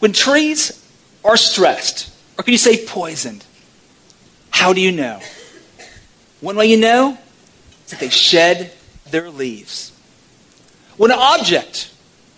[0.00, 0.84] When trees
[1.24, 3.44] are stressed, or can you say poisoned,
[4.50, 5.20] how do you know?
[6.40, 7.18] One way you know
[7.84, 8.72] is that they shed
[9.10, 9.92] their leaves.
[10.96, 11.92] When an object,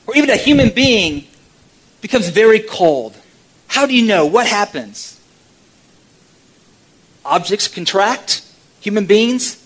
[0.06, 1.26] or even a human being,
[2.00, 3.16] becomes very cold,
[3.68, 4.26] how do you know?
[4.26, 5.20] What happens?
[7.24, 8.44] Objects contract,
[8.80, 9.58] human beings,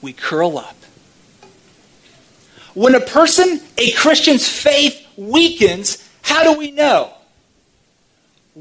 [0.00, 0.76] we curl up.
[2.74, 7.12] When a person, a Christian's faith weakens, how do we know?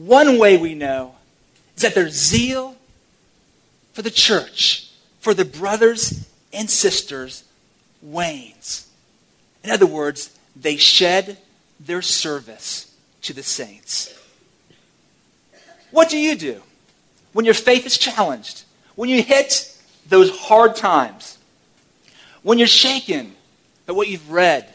[0.05, 1.15] One way we know
[1.75, 2.77] is that their zeal
[3.91, 4.89] for the church,
[5.19, 7.43] for the brothers and sisters,
[8.01, 8.87] wanes.
[9.61, 11.37] In other words, they shed
[11.81, 14.17] their service to the saints.
[15.91, 16.61] What do you do
[17.33, 18.63] when your faith is challenged?
[18.95, 19.77] When you hit
[20.07, 21.37] those hard times?
[22.41, 23.35] When you're shaken
[23.85, 24.73] by what you've read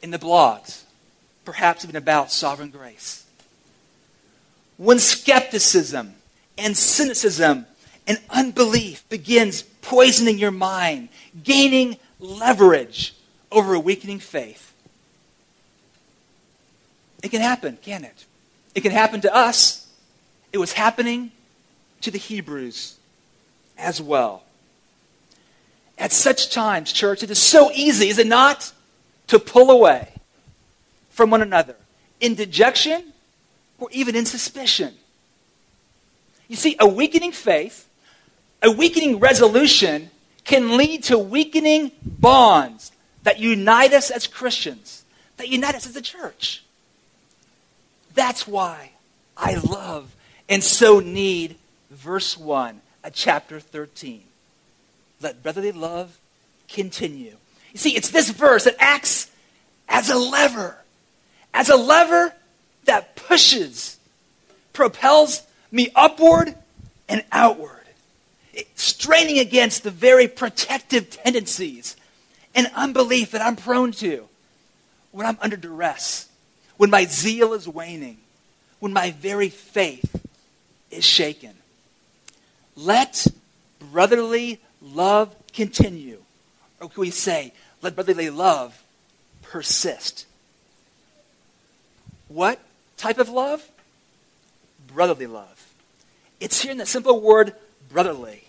[0.00, 0.84] in the blogs,
[1.44, 3.25] perhaps even about sovereign grace?
[4.76, 6.14] When skepticism
[6.58, 7.66] and cynicism
[8.06, 11.08] and unbelief begins poisoning your mind,
[11.42, 13.14] gaining leverage
[13.50, 14.74] over a weakening faith.
[17.22, 18.24] It can happen, can it?
[18.74, 19.88] It can happen to us.
[20.52, 21.32] It was happening
[22.02, 22.96] to the Hebrews
[23.78, 24.42] as well.
[25.98, 28.72] At such times, church, it is so easy, is it not,
[29.28, 30.12] to pull away
[31.10, 31.76] from one another
[32.20, 33.12] in dejection
[33.78, 34.94] or even in suspicion.
[36.48, 37.88] You see, a weakening faith,
[38.62, 40.10] a weakening resolution
[40.44, 42.92] can lead to weakening bonds
[43.24, 45.04] that unite us as Christians,
[45.36, 46.62] that unite us as a church.
[48.14, 48.92] That's why
[49.36, 50.14] I love
[50.48, 51.56] and so need
[51.90, 54.22] verse 1 of chapter 13.
[55.20, 56.18] Let brotherly love
[56.68, 57.36] continue.
[57.72, 59.30] You see, it's this verse that acts
[59.88, 60.76] as a lever,
[61.52, 62.32] as a lever
[62.86, 63.98] that pushes,
[64.72, 66.54] propels me upward
[67.08, 67.84] and outward,
[68.74, 71.96] straining against the very protective tendencies
[72.54, 74.28] and unbelief that I'm prone to
[75.12, 76.28] when I'm under duress,
[76.76, 78.18] when my zeal is waning,
[78.80, 80.24] when my very faith
[80.90, 81.54] is shaken.
[82.76, 83.26] Let
[83.92, 86.22] brotherly love continue.
[86.80, 88.82] Or can we say, let brotherly love
[89.42, 90.26] persist?
[92.28, 92.60] What
[92.96, 93.68] type of love?
[94.86, 95.66] Brotherly love.
[96.40, 97.54] It's here in the simple word
[97.88, 98.44] brotherly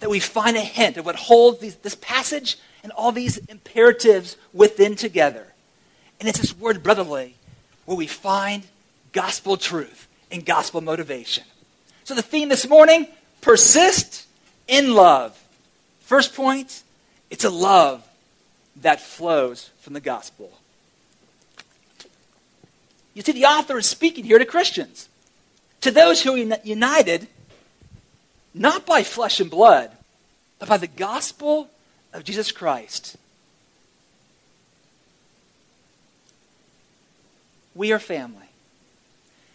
[0.00, 4.36] that we find a hint of what holds these, this passage and all these imperatives
[4.52, 5.46] within together.
[6.20, 7.34] And it's this word brotherly
[7.84, 8.64] where we find
[9.12, 11.44] gospel truth and gospel motivation.
[12.04, 13.08] So the theme this morning
[13.40, 14.26] persist
[14.66, 15.38] in love.
[16.00, 16.82] First point
[17.30, 18.06] it's a love
[18.76, 20.52] that flows from the gospel.
[23.18, 25.08] You see, the author is speaking here to Christians,
[25.80, 27.26] to those who are united
[28.54, 29.90] not by flesh and blood,
[30.60, 31.68] but by the gospel
[32.12, 33.16] of Jesus Christ.
[37.74, 38.46] We are family.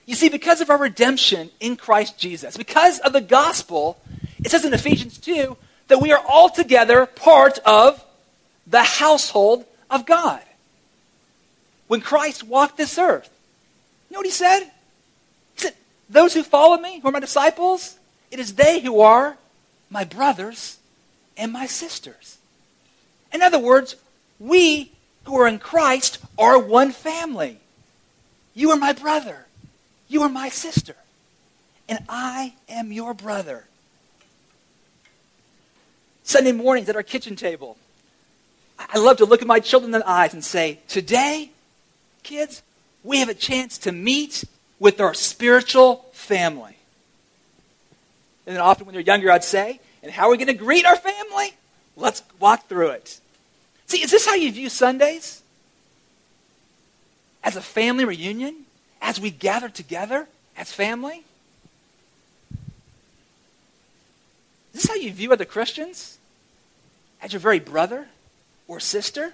[0.06, 3.98] You see, because of our redemption in Christ Jesus, because of the gospel,
[4.40, 5.56] it says in Ephesians 2
[5.88, 8.04] that we are altogether part of
[8.68, 10.42] the household of God.
[11.88, 13.30] When Christ walked this earth,
[14.14, 14.62] know what he said?
[15.56, 15.74] He said,
[16.10, 17.98] Those who follow me, who are my disciples,
[18.32, 19.38] it is they who are
[19.90, 20.78] my brothers
[21.38, 22.38] and my sisters.
[23.34, 23.96] In other words,
[24.40, 24.92] we
[25.26, 27.60] who are in Christ are one family.
[28.54, 29.46] You are my brother.
[30.08, 30.96] You are my sister.
[31.90, 33.66] And I am your brother.
[36.24, 37.78] Sunday mornings at our kitchen table,
[38.80, 41.52] I love to look at my children in the eyes and say, Today,
[42.24, 42.64] kids,
[43.04, 44.44] we have a chance to meet
[44.80, 46.78] with our spiritual family.
[48.46, 50.86] And then often when they're younger, I'd say, And how are we going to greet
[50.86, 51.54] our family?
[51.96, 53.20] Let's walk through it.
[53.88, 55.42] See, is this how you view Sundays?
[57.44, 58.66] As a family reunion?
[59.02, 60.28] As we gather together
[60.58, 61.24] as family?
[64.74, 66.18] Is this how you view other Christians?
[67.22, 68.08] As your very brother
[68.68, 69.34] or sister?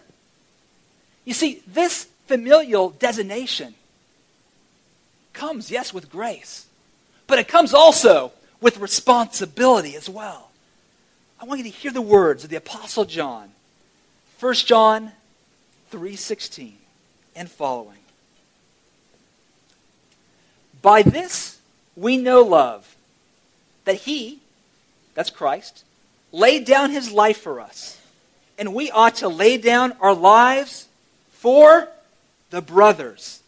[1.26, 3.74] You see, this familial designation
[5.34, 6.68] comes, yes, with grace,
[7.26, 8.32] but it comes also
[8.62, 10.52] with responsibility as well.
[11.42, 13.50] I want you to hear the words of the apostle John.
[14.40, 15.12] 1 John
[15.92, 16.74] 3:16
[17.36, 17.98] and following.
[20.84, 21.58] By this
[21.96, 22.96] we know love
[23.86, 24.40] that he
[25.16, 25.84] that's Christ
[26.32, 28.00] laid down his life for us
[28.60, 30.88] and we ought to lay down our lives
[31.32, 31.90] for
[32.50, 33.42] the brothers.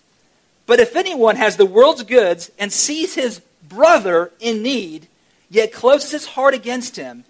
[0.65, 5.07] But if anyone has the world's goods and sees his brother in need,
[5.49, 7.23] yet closes his heart against him,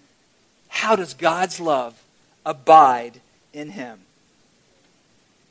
[0.68, 2.00] how does God's love
[2.46, 3.20] abide
[3.52, 4.00] in him?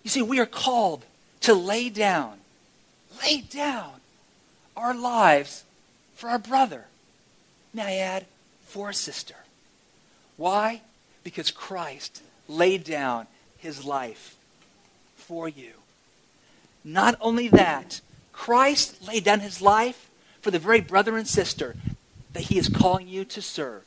[0.03, 1.05] You see, we are called
[1.41, 2.37] to lay down,
[3.23, 3.91] lay down
[4.75, 5.63] our lives
[6.15, 6.85] for our brother.
[7.73, 8.25] May I add,
[8.65, 9.35] for a sister.
[10.37, 10.81] Why?
[11.23, 13.27] Because Christ laid down
[13.57, 14.35] his life
[15.15, 15.73] for you.
[16.83, 18.01] Not only that,
[18.31, 20.09] Christ laid down his life
[20.41, 21.75] for the very brother and sister
[22.33, 23.83] that he is calling you to serve,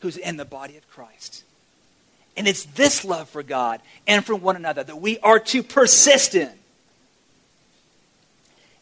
[0.00, 1.44] who's in the body of Christ.
[2.36, 6.34] And it's this love for God and for one another that we are to persist
[6.34, 6.52] in.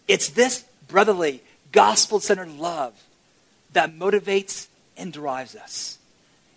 [0.06, 2.94] It's this brotherly, gospel centered love
[3.72, 5.98] that motivates and drives us.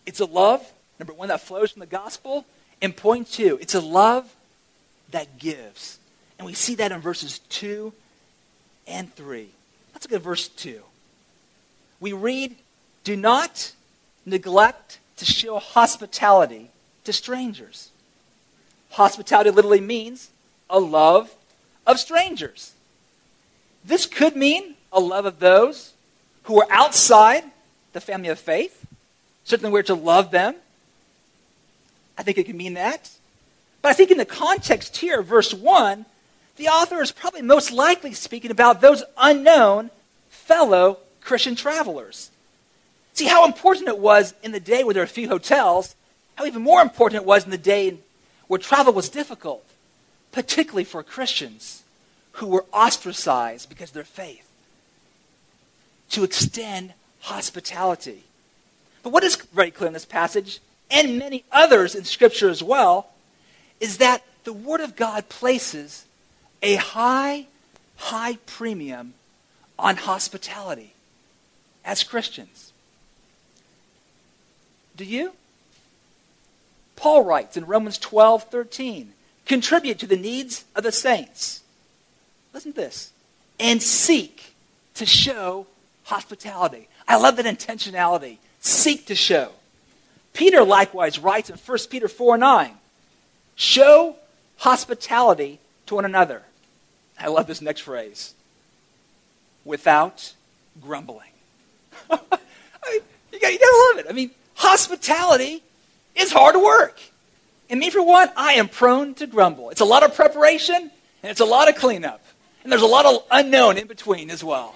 [0.05, 0.65] It's a love,
[0.99, 2.45] number one, that flows from the gospel.
[2.81, 4.33] And point two, it's a love
[5.11, 5.99] that gives.
[6.41, 7.93] And we see that in verses 2
[8.87, 9.49] and 3.
[9.93, 10.81] Let's look at verse 2.
[11.99, 12.55] We read,
[13.03, 13.73] Do not
[14.25, 16.71] neglect to show hospitality
[17.03, 17.91] to strangers.
[18.89, 20.31] Hospitality literally means
[20.67, 21.31] a love
[21.85, 22.73] of strangers.
[23.85, 25.93] This could mean a love of those
[26.45, 27.43] who are outside
[27.93, 28.87] the family of faith.
[29.43, 30.55] Certainly, we're to love them.
[32.17, 33.11] I think it could mean that.
[33.83, 36.07] But I think in the context here, verse 1,
[36.57, 39.89] the author is probably most likely speaking about those unknown
[40.29, 42.31] fellow Christian travelers.
[43.13, 45.95] See how important it was in the day where there were few hotels,
[46.35, 47.97] how even more important it was in the day
[48.47, 49.65] where travel was difficult,
[50.31, 51.83] particularly for Christians
[52.33, 54.49] who were ostracized because of their faith,
[56.09, 58.23] to extend hospitality.
[59.03, 60.59] But what is very clear in this passage,
[60.89, 63.09] and many others in Scripture as well,
[63.79, 66.05] is that the Word of God places
[66.61, 67.47] a high,
[67.97, 69.13] high premium
[69.77, 70.93] on hospitality
[71.83, 72.71] as Christians.
[74.95, 75.33] Do you?
[76.95, 79.13] Paul writes in Romans 12 13,
[79.45, 81.61] contribute to the needs of the saints.
[82.53, 83.11] Listen to this.
[83.59, 84.55] And seek
[84.95, 85.65] to show
[86.03, 86.87] hospitality.
[87.07, 88.37] I love that intentionality.
[88.59, 89.51] Seek to show.
[90.33, 92.73] Peter likewise writes in 1 Peter 4 9,
[93.55, 94.15] show
[94.57, 96.43] hospitality to one another.
[97.21, 98.33] I love this next phrase
[99.63, 100.33] without
[100.81, 101.29] grumbling.
[102.09, 102.19] I
[102.89, 103.01] mean,
[103.31, 104.09] you, got, you gotta love it.
[104.09, 105.61] I mean, hospitality
[106.15, 106.99] is hard work.
[107.69, 109.69] And me, for one, I am prone to grumble.
[109.69, 112.21] It's a lot of preparation and it's a lot of cleanup.
[112.63, 114.75] And there's a lot of unknown in between as well.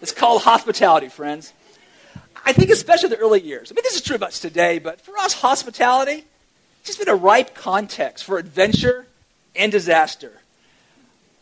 [0.00, 1.52] It's called hospitality, friends.
[2.44, 3.70] I think especially the early years.
[3.70, 6.24] I mean, this is true us today, but for us, hospitality, has
[6.84, 9.06] just been a ripe context for adventure
[9.54, 10.39] and disaster.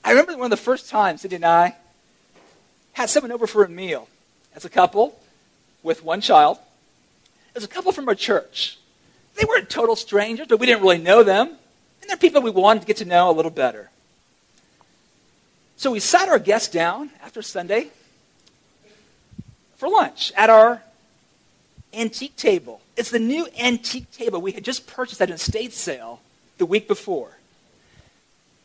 [0.05, 1.77] I remember one of the first times Cindy and I
[2.93, 4.09] had someone over for a meal
[4.55, 5.19] as a couple
[5.83, 6.59] with one child.
[7.49, 8.79] It was a couple from our church.
[9.37, 11.49] They weren't total strangers, but we didn't really know them.
[12.01, 13.91] And they're people we wanted to get to know a little better.
[15.77, 17.89] So we sat our guests down after Sunday
[19.77, 20.83] for lunch at our
[21.95, 22.81] antique table.
[22.97, 26.21] It's the new antique table we had just purchased at an estate sale
[26.59, 27.38] the week before.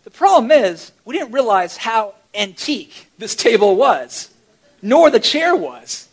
[0.04, 4.30] The problem is, we didn't realize how antique this table was,
[4.82, 6.10] nor the chair was,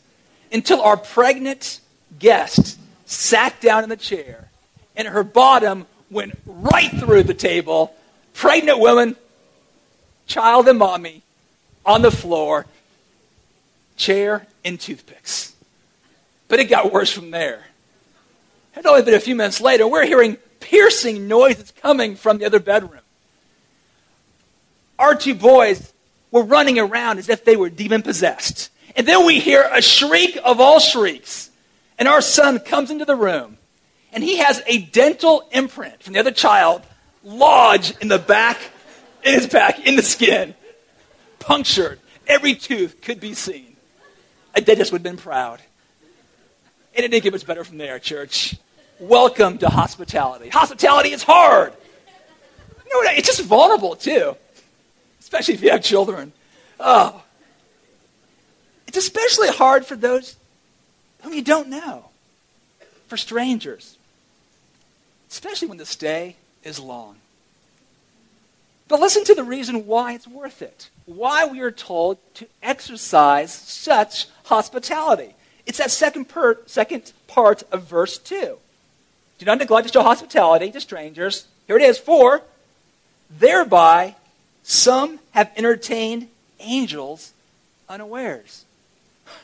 [0.52, 1.80] until our pregnant
[2.18, 4.48] guest sat down in the chair
[4.96, 7.94] and her bottom went right through the table.
[8.34, 9.16] Pregnant woman,
[10.26, 11.22] child and mommy
[11.84, 12.66] on the floor,
[13.96, 15.54] chair and toothpicks.
[16.48, 17.66] But it got worse from there.
[18.72, 22.44] It had only been a few minutes later, we're hearing piercing noises coming from the
[22.44, 23.00] other bedroom
[25.00, 25.92] our two boys
[26.30, 28.70] were running around as if they were demon possessed.
[28.94, 31.50] And then we hear a shriek of all shrieks.
[31.98, 33.58] And our son comes into the room,
[34.12, 36.82] and he has a dental imprint from the other child
[37.22, 38.58] lodged in the back,
[39.24, 40.54] in his back, in the skin,
[41.40, 41.98] punctured.
[42.26, 43.76] Every tooth could be seen.
[44.54, 45.60] A dentist would have been proud.
[46.94, 48.56] And it didn't get much better from there, church.
[48.98, 50.48] Welcome to hospitality.
[50.48, 51.72] Hospitality is hard.
[52.92, 54.36] Know, it's just vulnerable, too
[55.30, 56.32] especially if you have children.
[56.80, 57.22] Oh.
[58.88, 60.34] It's especially hard for those
[61.22, 62.06] whom you don't know,
[63.06, 63.96] for strangers,
[65.30, 66.34] especially when the stay
[66.64, 67.16] is long.
[68.88, 70.90] But listen to the reason why it's worth it.
[71.06, 75.36] Why we are told to exercise such hospitality.
[75.64, 78.58] It's that second, per, second part of verse 2.
[79.38, 81.46] Do not neglect to show hospitality to strangers.
[81.68, 81.98] Here it is.
[81.98, 82.42] For
[83.30, 84.16] thereby
[84.62, 87.32] some have entertained angels
[87.88, 88.64] unawares.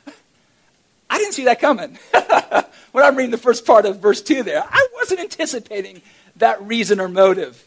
[1.10, 1.98] I didn't see that coming.
[2.92, 6.02] when I'm reading the first part of verse 2 there, I wasn't anticipating
[6.36, 7.62] that reason or motive.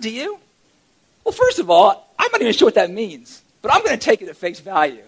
[0.00, 0.38] Do you?
[1.24, 4.04] Well, first of all, I'm not even sure what that means, but I'm going to
[4.04, 5.02] take it at face value.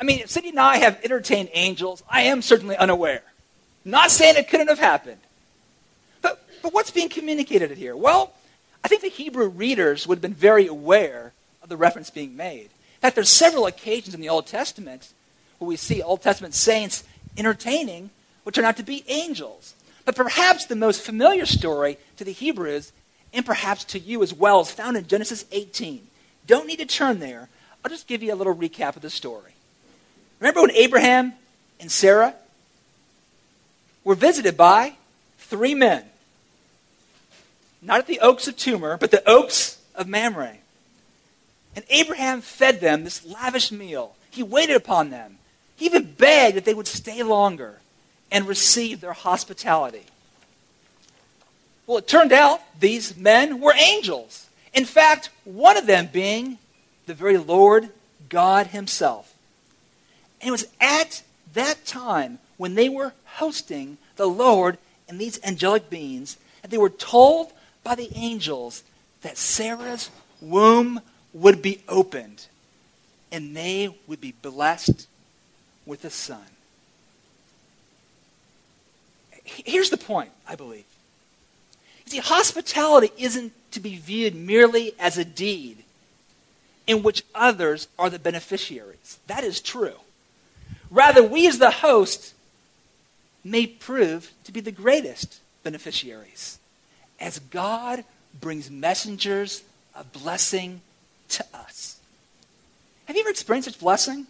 [0.00, 3.22] I mean, if Cindy and I have entertained angels, I am certainly unaware.
[3.84, 5.20] Not saying it couldn't have happened.
[6.20, 7.96] But, but what's being communicated here?
[7.96, 8.32] Well,
[8.86, 12.66] I think the Hebrew readers would have been very aware of the reference being made.
[12.66, 15.12] In fact, there's several occasions in the Old Testament
[15.58, 17.02] where we see Old Testament saints
[17.36, 18.10] entertaining
[18.44, 19.74] what turn out to be angels.
[20.04, 22.92] But perhaps the most familiar story to the Hebrews,
[23.32, 26.06] and perhaps to you as well, is found in Genesis 18.
[26.46, 27.48] Don't need to turn there.
[27.84, 29.54] I'll just give you a little recap of the story.
[30.38, 31.32] Remember when Abraham
[31.80, 32.36] and Sarah
[34.04, 34.92] were visited by
[35.38, 36.04] three men?
[37.86, 40.56] Not at the oaks of Tumor, but the oaks of Mamre.
[41.76, 44.16] And Abraham fed them this lavish meal.
[44.28, 45.38] He waited upon them.
[45.76, 47.78] He even begged that they would stay longer
[48.32, 50.02] and receive their hospitality.
[51.86, 54.48] Well, it turned out these men were angels.
[54.74, 56.58] In fact, one of them being
[57.06, 57.90] the very Lord
[58.28, 59.32] God Himself.
[60.40, 61.22] And it was at
[61.54, 64.76] that time when they were hosting the Lord
[65.08, 67.52] and these angelic beings that they were told
[67.86, 68.82] by the angels
[69.22, 71.00] that Sarah's womb
[71.32, 72.46] would be opened
[73.30, 75.06] and they would be blessed
[75.86, 76.42] with a son.
[79.44, 80.84] Here's the point, I believe.
[82.06, 85.84] You see, hospitality isn't to be viewed merely as a deed
[86.88, 89.20] in which others are the beneficiaries.
[89.28, 90.00] That is true.
[90.90, 92.34] Rather, we as the host
[93.44, 96.58] may prove to be the greatest beneficiaries
[97.20, 98.04] as God
[98.40, 99.62] brings messengers
[99.94, 100.80] of blessing
[101.30, 101.98] to us.
[103.06, 104.26] Have you ever experienced such blessing?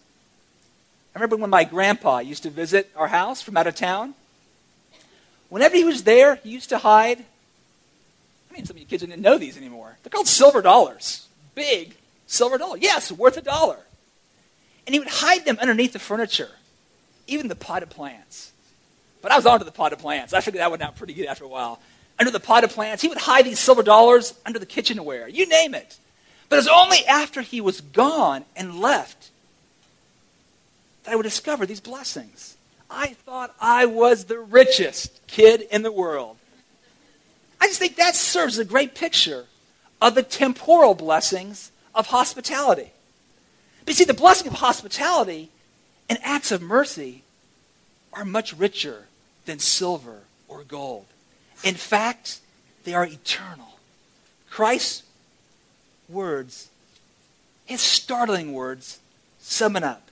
[1.15, 4.15] I remember when my grandpa used to visit our house from out of town.
[5.49, 7.25] Whenever he was there, he used to hide.
[8.51, 9.97] I mean, some of you kids didn't know these anymore.
[10.03, 11.27] They're called silver dollars.
[11.55, 11.95] Big
[12.27, 12.77] silver dollar.
[12.77, 13.79] Yes, worth a dollar.
[14.87, 16.51] And he would hide them underneath the furniture,
[17.27, 18.53] even the potted plants.
[19.23, 20.33] But I was onto the potted plants.
[20.33, 21.81] I figured that went out pretty good after a while.
[22.19, 25.29] Under the pot of plants, he would hide these silver dollars under the kitchenware.
[25.29, 25.99] You name it.
[26.49, 29.31] But it was only after he was gone and left
[31.05, 32.57] that I would discover these blessings.
[32.91, 36.37] I thought I was the richest kid in the world.
[37.61, 39.47] I just think that serves as a great picture
[40.01, 42.93] of the temporal blessings of hospitality.
[43.85, 45.51] But see, the blessing of hospitality
[46.09, 47.23] and acts of mercy
[48.13, 49.07] are much richer
[49.47, 51.07] than silver or gold.
[51.67, 52.39] In fact,
[52.85, 53.79] they are eternal.
[54.49, 55.03] Christ's
[56.09, 56.71] words,
[57.65, 59.01] his startling words,
[59.41, 60.11] sum it up.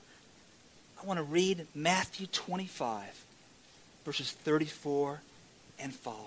[1.01, 3.25] I want to read Matthew 25,
[4.05, 5.21] verses 34
[5.79, 6.25] and following.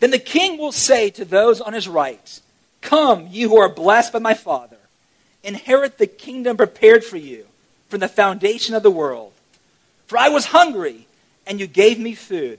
[0.00, 2.40] Then the king will say to those on his right,
[2.80, 4.76] Come, you who are blessed by my Father
[5.44, 7.46] Inherit the kingdom prepared for you
[7.90, 9.32] from the foundation of the world.
[10.06, 11.06] For I was hungry,
[11.46, 12.58] and you gave me food.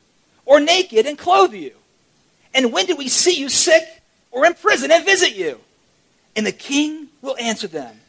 [0.45, 1.73] Or naked and clothe you?
[2.53, 3.83] And when did we see you sick
[4.31, 5.59] or in prison and visit you?
[6.35, 8.01] And the king will answer them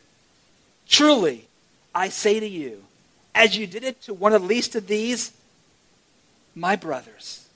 [0.89, 1.47] Truly,
[1.95, 2.85] I say to you,
[3.35, 5.33] as you did it to one of the least of these,
[6.55, 7.49] my brothers,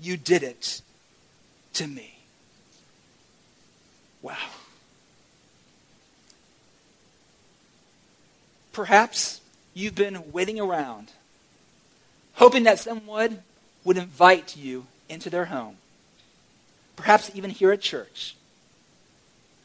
[0.00, 0.80] you did it
[1.74, 2.18] to me.
[4.22, 4.36] Wow.
[8.72, 9.40] Perhaps
[9.74, 11.10] you've been waiting around,
[12.34, 13.42] hoping that someone
[13.84, 15.76] would invite you into their home.
[16.96, 18.36] Perhaps even here at church.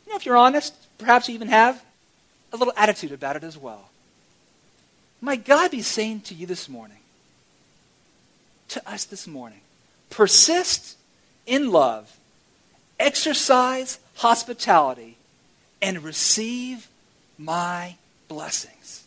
[0.05, 1.83] You know, if you're honest, perhaps you even have
[2.51, 3.89] a little attitude about it as well.
[5.21, 6.97] Might God be saying to you this morning,
[8.69, 9.61] to us this morning,
[10.09, 10.97] persist
[11.45, 12.17] in love,
[12.99, 15.17] exercise hospitality,
[15.81, 16.87] and receive
[17.37, 17.95] my
[18.27, 19.05] blessings.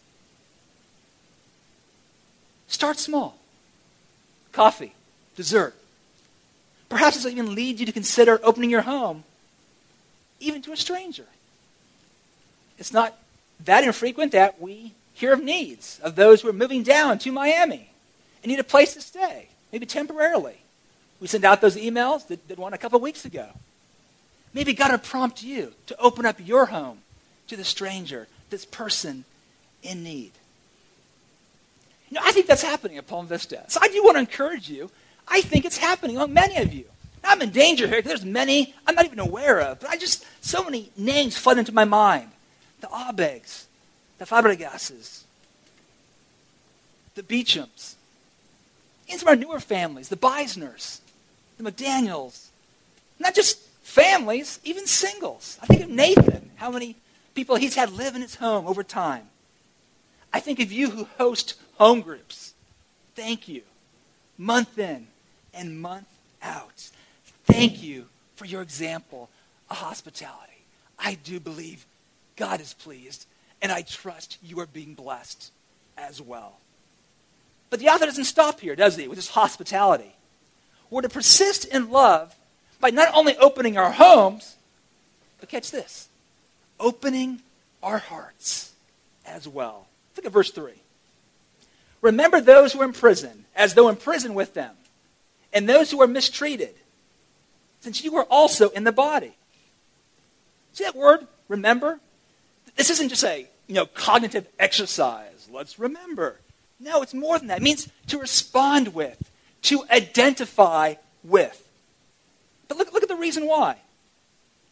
[2.69, 3.37] Start small.
[4.53, 4.95] Coffee,
[5.37, 5.75] dessert.
[6.89, 9.25] Perhaps this will even lead you to consider opening your home
[10.41, 11.27] even to a stranger.
[12.79, 13.17] it's not
[13.65, 17.91] that infrequent that we hear of needs of those who are moving down to Miami
[18.43, 20.57] and need a place to stay, maybe temporarily.
[21.21, 23.49] We send out those emails, did, did one a couple weeks ago.
[24.55, 27.01] Maybe God will prompt you to open up your home
[27.49, 29.25] to the stranger, this person
[29.83, 30.33] in need.
[32.09, 33.65] You know, I think that's happening at Palm Vista.
[33.69, 34.91] So I do want to encourage you.
[35.31, 36.85] I think it's happening among many of you.
[37.23, 40.65] I'm in danger here there's many I'm not even aware of, but I just, so
[40.65, 42.31] many names flood into my mind.
[42.81, 43.67] The Abegs,
[44.19, 45.23] the Fabregases,
[47.15, 47.95] the Beechams,
[49.07, 51.01] even some of our newer families, the Beisners,
[51.59, 52.47] the McDaniels.
[53.19, 55.59] Not just families, even singles.
[55.63, 56.97] I think of Nathan, how many
[57.35, 59.29] people he's had live in his home over time.
[60.33, 62.55] I think of you who host home groups.
[63.15, 63.63] Thank you.
[64.39, 65.09] Month in
[65.55, 66.09] and month
[66.43, 66.91] out.
[67.45, 69.29] Thank you for your example
[69.69, 70.65] of hospitality.
[70.99, 71.87] I do believe
[72.37, 73.27] God is pleased,
[73.63, 75.51] and I trust you are being blessed
[75.97, 76.59] as well.
[77.69, 80.15] But the author doesn't stop here, does he, with his hospitality?
[80.91, 82.35] We're to persist in love
[82.81, 84.57] by not only opening our homes,
[85.39, 86.09] but catch this
[86.81, 87.41] opening
[87.83, 88.73] our hearts
[89.27, 89.87] as well.
[90.17, 90.73] Look at verse 3.
[92.01, 94.75] Remember those who are in prison, as though in prison with them,
[95.53, 96.75] and those who are mistreated,
[97.81, 99.37] since you are also in the body.
[100.73, 102.01] See that word, remember?
[102.77, 105.49] This isn't just a you know, cognitive exercise.
[105.53, 106.41] Let's remember.
[106.81, 107.59] No, it's more than that.
[107.59, 109.31] It means to respond with,
[109.63, 111.69] to identify with.
[112.67, 113.77] But look, look at the reason why.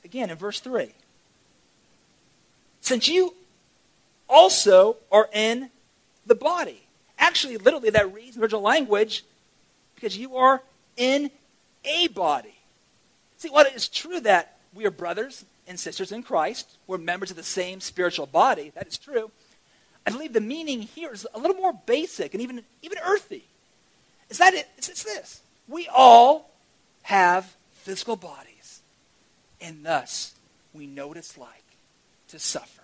[0.04, 0.88] Again, in verse 3.
[2.80, 3.35] Since you
[4.28, 5.70] also are in
[6.26, 6.82] the body.
[7.18, 9.25] Actually, literally, that reads in original language
[9.94, 10.62] because you are
[10.98, 11.30] in
[11.84, 12.54] a body.
[13.38, 17.30] See, while it is true that we are brothers and sisters in Christ, we're members
[17.30, 19.30] of the same spiritual body, that is true.
[20.06, 23.44] I believe the meaning here is a little more basic and even, even earthy.
[24.28, 24.66] Is that it?
[24.76, 25.40] It's, it's this.
[25.68, 26.50] We all
[27.02, 28.80] have physical bodies,
[29.61, 30.34] and thus
[30.74, 31.64] we know what it's like
[32.28, 32.82] to suffer.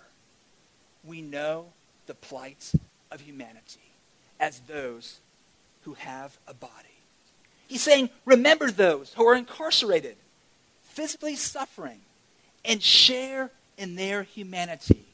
[1.02, 1.66] We know
[2.06, 2.72] the plight
[3.10, 3.92] of humanity
[4.40, 5.20] as those
[5.82, 6.93] who have a body.
[7.66, 10.16] He's saying, remember those who are incarcerated,
[10.82, 12.00] physically suffering,
[12.64, 15.04] and share in their humanity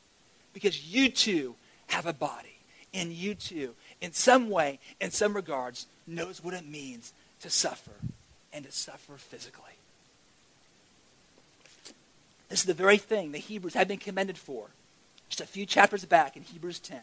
[0.52, 1.54] because you too
[1.88, 2.48] have a body.
[2.92, 7.92] And you too, in some way, in some regards, knows what it means to suffer
[8.52, 9.62] and to suffer physically.
[12.48, 14.66] This is the very thing the Hebrews had been commended for
[15.28, 16.98] just a few chapters back in Hebrews 10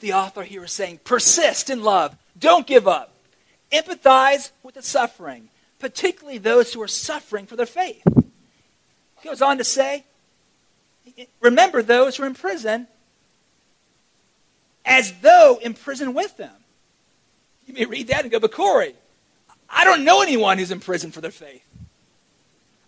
[0.00, 2.16] the author here is saying persist in love.
[2.38, 3.12] Don't give up.
[3.72, 8.02] Empathize with the suffering, particularly those who are suffering for their faith.
[8.06, 10.04] He goes on to say,
[11.40, 12.86] remember those who are in prison
[14.84, 16.54] as though in prison with them.
[17.66, 18.94] You may read that and go, but Corey,
[19.68, 21.64] I don't know anyone who's in prison for their faith.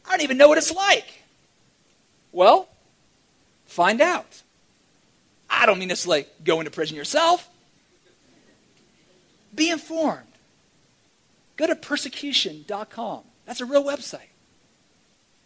[0.07, 1.23] I don't even know what it's like.
[2.33, 2.69] Well,
[3.67, 4.43] find out.
[5.49, 7.49] I don't mean necessarily go into prison yourself.
[9.55, 10.23] Be informed.
[11.61, 13.21] Go to persecution.com.
[13.45, 14.31] That's a real website.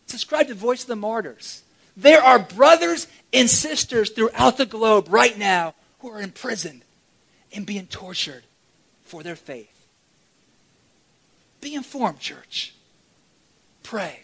[0.06, 1.64] Subscribe to Voice of the Martyrs.
[1.96, 6.82] There are brothers and sisters throughout the globe right now who are imprisoned
[7.52, 8.44] and being tortured
[9.02, 9.88] for their faith.
[11.60, 12.76] Be informed, church.
[13.82, 14.20] Pray.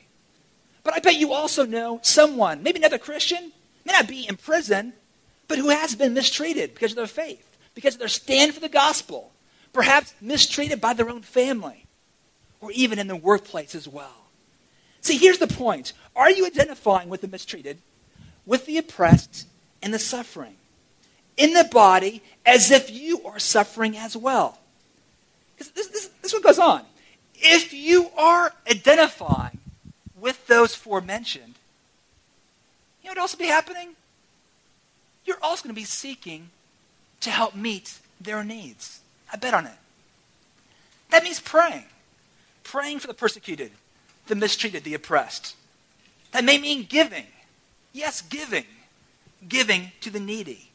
[0.84, 3.50] But I bet you also know someone, maybe another Christian,
[3.84, 4.92] may not be in prison,
[5.48, 8.68] but who has been mistreated because of their faith, because of their stand for the
[8.68, 9.32] gospel,
[9.72, 11.86] perhaps mistreated by their own family,
[12.60, 14.26] or even in the workplace as well.
[15.00, 17.78] See, here's the point Are you identifying with the mistreated,
[18.46, 19.46] with the oppressed,
[19.82, 20.56] and the suffering?
[21.36, 24.58] In the body, as if you are suffering as well.
[25.56, 26.82] This, this, this one goes on.
[27.34, 29.58] If you are identifying
[30.18, 31.54] with those forementioned,
[33.02, 33.96] you know what else will be happening?
[35.30, 36.50] you're also going to be seeking
[37.20, 39.00] to help meet their needs.
[39.32, 39.72] I bet on it.
[41.10, 41.84] That means praying.
[42.62, 43.72] Praying for the persecuted,
[44.26, 45.56] the mistreated, the oppressed.
[46.32, 47.26] That may mean giving.
[47.92, 48.64] Yes, giving.
[49.48, 50.70] Giving to the needy.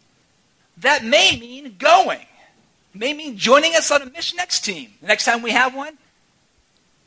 [0.78, 2.20] That may mean going.
[2.20, 5.74] It may mean joining us on a Mission X team the next time we have
[5.74, 5.98] one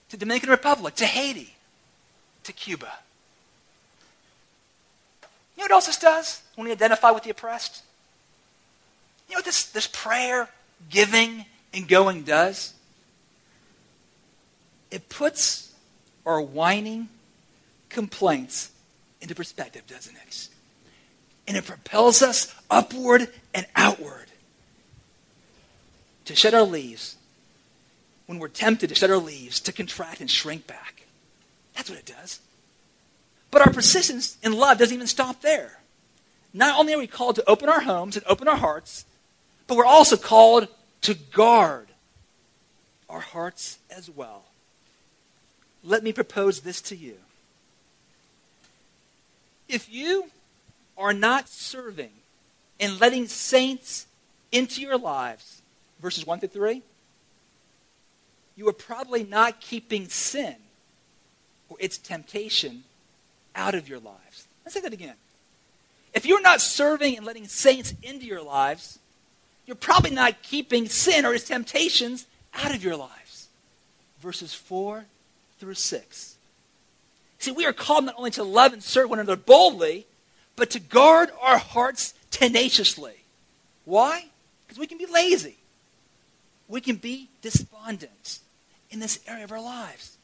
[0.09, 1.55] to Dominican Republic, to Haiti,
[2.45, 2.93] to Cuba.
[5.57, 7.83] You know what else this does when we identify with the oppressed?
[9.29, 10.49] You know this, this prayer,
[10.91, 12.75] giving, and going does?
[14.91, 15.73] It puts
[16.25, 17.09] our whining
[17.89, 18.71] complaints
[19.21, 20.49] into perspective, doesn't it?
[21.49, 24.27] and it propels us upward and outward.
[26.27, 27.17] To shed our leaves,
[28.27, 31.07] when we're tempted to shed our leaves, to contract and shrink back.
[31.75, 32.41] That's what it does.
[33.51, 35.81] But our persistence in love doesn't even stop there.
[36.53, 39.07] Not only are we called to open our homes and open our hearts,
[39.69, 40.67] but we're also called
[41.03, 41.87] to guard
[43.09, 44.43] our hearts as well.
[45.85, 47.15] Let me propose this to you.
[49.69, 50.31] If you
[50.97, 52.11] are not serving
[52.81, 54.07] and letting saints
[54.51, 55.63] into your lives,
[56.01, 56.83] verses 1 through 3,
[58.57, 60.57] you are probably not keeping sin
[61.69, 62.85] or its temptation
[63.55, 64.49] out of your lives.
[64.65, 65.15] Let's say that again.
[66.15, 68.99] If you're not serving and letting saints into your lives,
[69.69, 73.49] you're probably not keeping sin or its temptations out of your lives.
[74.19, 75.05] Verses 4
[75.61, 76.37] through 6.
[77.39, 80.07] See, we are called not only to love and serve one another boldly,
[80.57, 83.17] but to guard our hearts tenaciously.
[83.85, 84.25] Why?
[84.67, 85.59] Because we can be lazy.
[86.67, 88.39] We can be despondent
[88.91, 90.17] in this area of our lives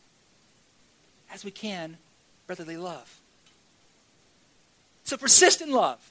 [1.31, 1.99] as we can
[2.47, 3.21] brotherly love.
[5.05, 6.11] So persist in love.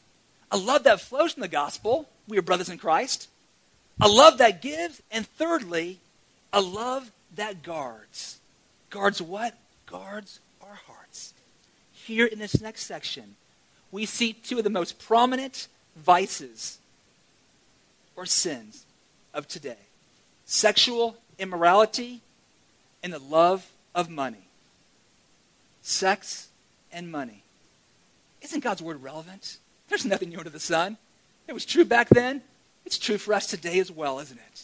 [0.53, 2.07] A love that flows from the gospel.
[2.27, 3.27] We are brothers in Christ.
[3.99, 5.01] A love that gives.
[5.11, 5.99] And thirdly,
[6.53, 8.39] a love that guards.
[8.91, 9.57] Guards what?
[9.87, 11.33] Guards our hearts.
[11.91, 13.35] Here in this next section,
[13.91, 16.77] we see two of the most prominent vices
[18.15, 18.85] or sins
[19.33, 19.77] of today
[20.45, 22.21] sexual immorality
[23.01, 24.45] and the love of money.
[25.81, 26.49] Sex
[26.91, 27.41] and money.
[28.43, 29.57] Isn't God's word relevant?
[29.93, 30.97] There's nothing new under the sun.
[31.47, 32.41] It was true back then.
[32.83, 34.63] It's true for us today as well, isn't it?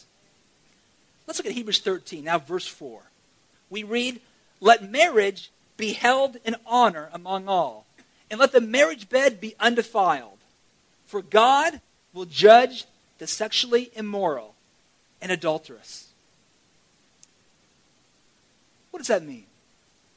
[1.24, 3.00] Let's look at Hebrews 13, now verse 4.
[3.70, 4.20] We read,
[4.58, 7.86] Let marriage be held in honor among all,
[8.28, 10.38] and let the marriage bed be undefiled.
[11.06, 11.80] For God
[12.12, 12.86] will judge
[13.18, 14.56] the sexually immoral
[15.22, 16.08] and adulterous.
[18.90, 19.44] What does that mean?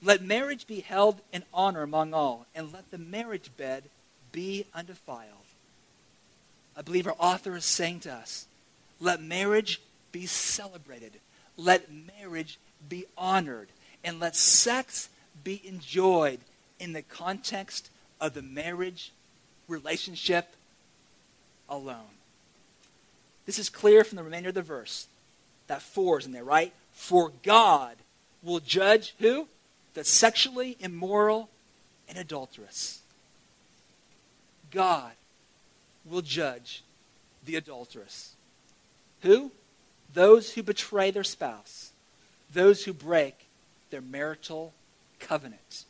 [0.02, 3.84] Let marriage be held in honor among all, and let the marriage bed
[4.34, 5.30] be undefiled.
[6.76, 8.48] I believe our author is saying to us,
[9.00, 9.80] let marriage
[10.12, 11.14] be celebrated.
[11.56, 11.88] Let
[12.20, 13.70] marriage be honored.
[14.04, 15.08] And let sex
[15.46, 16.40] be enjoyed
[16.80, 19.14] in the context of the marriage
[19.70, 20.56] relationship
[21.70, 22.18] alone.
[23.46, 25.08] This is clear from the remainder of the verse.
[25.68, 26.74] That four is in there, right?
[26.92, 27.96] For God
[28.42, 29.48] will judge who?
[29.94, 31.50] the sexually immoral
[32.10, 33.02] and adulterous.
[34.74, 35.12] God
[36.04, 36.84] will judge
[37.46, 38.34] the adulteress.
[39.22, 39.52] Who?
[40.14, 41.92] Those who betray their spouse,
[42.52, 43.46] those who break
[43.90, 44.74] their marital
[45.20, 45.86] covenant,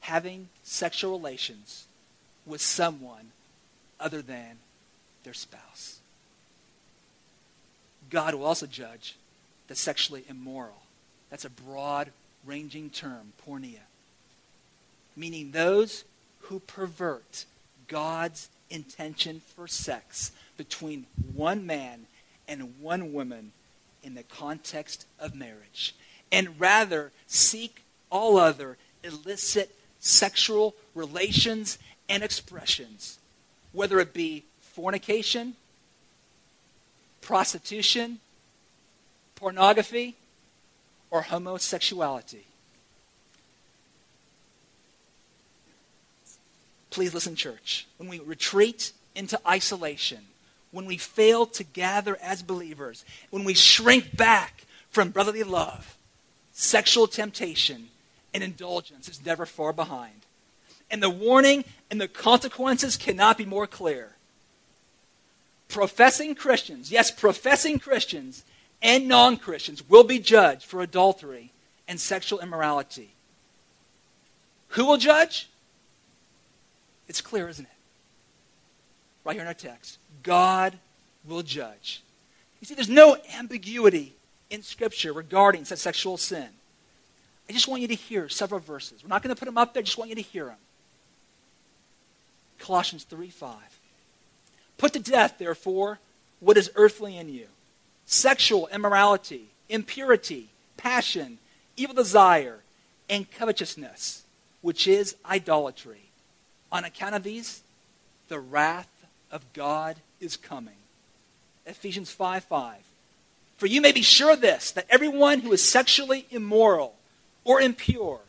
[0.00, 1.86] having sexual relations
[2.46, 3.32] with someone
[4.00, 4.58] other than
[5.24, 5.98] their spouse.
[8.10, 9.16] God will also judge
[9.66, 10.82] the sexually immoral.
[11.30, 12.10] That's a broad
[12.46, 13.84] ranging term, porneia,
[15.14, 16.04] meaning those
[16.48, 17.44] who pervert
[17.88, 22.06] God's intention for sex between one man
[22.46, 23.52] and one woman
[24.02, 25.94] in the context of marriage,
[26.32, 33.18] and rather seek all other illicit sexual relations and expressions,
[33.72, 35.54] whether it be fornication,
[37.20, 38.20] prostitution,
[39.34, 40.16] pornography,
[41.10, 42.46] or homosexuality.
[46.90, 47.86] Please listen, church.
[47.98, 50.20] When we retreat into isolation,
[50.70, 55.96] when we fail to gather as believers, when we shrink back from brotherly love,
[56.52, 57.88] sexual temptation
[58.34, 60.12] and indulgence is never far behind.
[60.90, 64.12] And the warning and the consequences cannot be more clear.
[65.68, 68.44] Professing Christians, yes, professing Christians,
[68.80, 71.52] and non Christians will be judged for adultery
[71.86, 73.10] and sexual immorality.
[74.68, 75.48] Who will judge?
[77.08, 77.70] It's clear, isn't it?
[79.24, 79.98] Right here in our text.
[80.22, 80.78] God
[81.26, 82.02] will judge.
[82.60, 84.14] You see, there's no ambiguity
[84.50, 86.48] in Scripture regarding sexual sin.
[87.48, 89.02] I just want you to hear several verses.
[89.02, 90.56] We're not going to put them up there, I just want you to hear them.
[92.58, 93.56] Colossians 3 5.
[94.76, 95.98] Put to death, therefore,
[96.40, 97.46] what is earthly in you
[98.06, 101.38] sexual immorality, impurity, passion,
[101.76, 102.60] evil desire,
[103.08, 104.24] and covetousness,
[104.62, 106.07] which is idolatry.
[106.70, 107.62] On account of these,
[108.28, 108.90] the wrath
[109.30, 110.74] of God is coming.
[111.66, 112.76] Ephesians 5 5.
[113.56, 116.94] For you may be sure of this, that everyone who is sexually immoral
[117.44, 118.20] or impure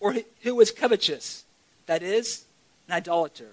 [0.00, 1.44] or who is covetous,
[1.86, 2.44] that is,
[2.88, 3.52] an idolater,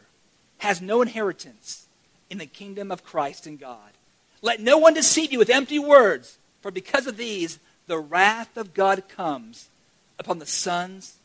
[0.58, 1.86] has no inheritance
[2.30, 3.92] in the kingdom of Christ and God.
[4.42, 8.74] Let no one deceive you with empty words, for because of these, the wrath of
[8.74, 9.70] God comes
[10.18, 11.18] upon the sons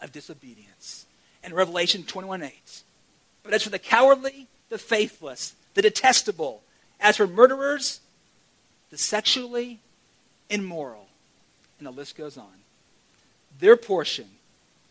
[0.00, 1.06] of disobedience.
[1.42, 2.82] And Revelation 21 8.
[3.42, 6.62] But as for the cowardly, the faithless, the detestable,
[7.00, 8.00] as for murderers,
[8.90, 9.78] the sexually
[10.48, 11.08] immoral,
[11.78, 12.60] and the list goes on,
[13.58, 14.28] their portion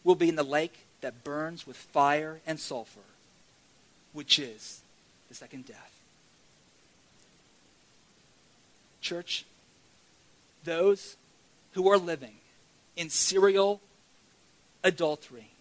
[0.04, 3.00] will be in the lake that burns with fire and sulfur,
[4.14, 4.82] which is
[5.28, 6.00] the second death.
[9.02, 9.46] Church,
[10.64, 11.16] those
[11.74, 12.36] who are living
[12.98, 13.80] in serial
[14.84, 15.52] adultery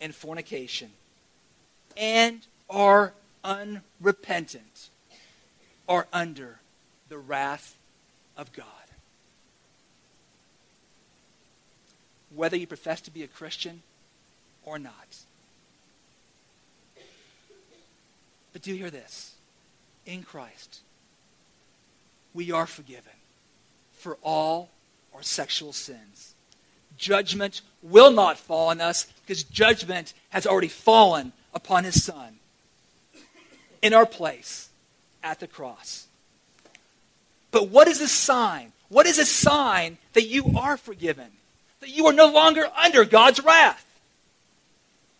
[0.00, 0.90] and fornication
[1.96, 3.12] and are
[3.44, 4.88] unrepentant
[5.88, 6.60] are under
[7.08, 7.76] the wrath
[8.36, 8.66] of God.
[12.34, 13.82] Whether you profess to be a Christian
[14.64, 15.18] or not.
[18.52, 19.34] But do hear this
[20.06, 20.80] in Christ,
[22.34, 23.12] we are forgiven
[23.92, 24.70] for all
[25.14, 26.34] our sexual sins.
[26.96, 32.38] Judgment will not fall on us because judgment has already fallen upon his Son
[33.82, 34.68] in our place
[35.22, 36.06] at the cross.
[37.50, 38.72] But what is a sign?
[38.88, 41.30] What is a sign that you are forgiven?
[41.80, 43.86] That you are no longer under God's wrath?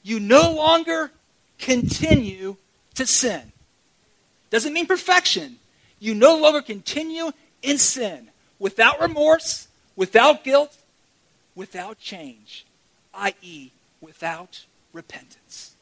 [0.02, 1.11] You no longer
[1.59, 2.56] continue
[2.94, 3.52] to sin.
[4.50, 5.56] Doesn't mean perfection.
[5.98, 7.30] You no longer continue
[7.62, 8.28] in sin
[8.59, 10.76] without remorse, without guilt,
[11.55, 12.65] without change,
[13.15, 15.75] i.e., without repentance.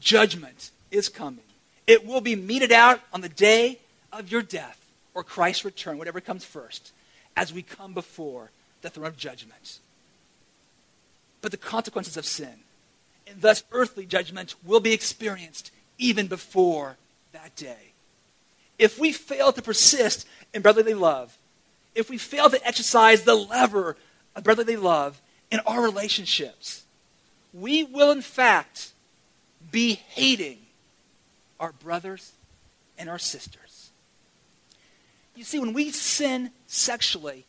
[0.00, 1.44] Judgment is coming.
[1.86, 3.78] It will be meted out on the day
[4.12, 6.92] of your death or Christ's return, whatever comes first,
[7.36, 8.50] as we come before
[8.82, 9.78] the throne of judgment.
[11.40, 12.60] But the consequences of sin,
[13.26, 16.96] and thus earthly judgment, will be experienced even before
[17.32, 17.92] that day.
[18.78, 21.37] If we fail to persist in brotherly love,
[21.94, 23.96] if we fail to exercise the lever
[24.34, 25.20] of brotherly love
[25.50, 26.84] in our relationships,
[27.52, 28.92] we will in fact
[29.70, 30.58] be hating
[31.58, 32.32] our brothers
[32.98, 33.90] and our sisters.
[35.34, 37.44] You see, when we sin sexually,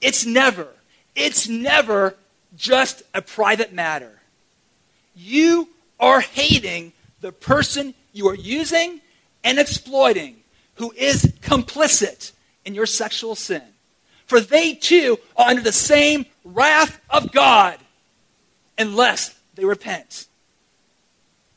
[0.00, 0.68] it's never,
[1.14, 2.14] it's never
[2.56, 4.20] just a private matter.
[5.14, 9.00] You are hating the person you are using
[9.42, 10.36] and exploiting
[10.74, 12.32] who is complicit
[12.66, 13.62] in your sexual sin.
[14.26, 17.78] For they too are under the same wrath of God
[18.76, 20.26] unless they repent.